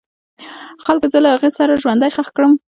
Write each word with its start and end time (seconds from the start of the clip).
خلکو 0.85 1.07
زه 1.13 1.17
له 1.23 1.29
هغې 1.33 1.49
سره 1.57 1.79
ژوندی 1.81 2.11
خښ 2.15 2.27
کړم. 2.35 2.51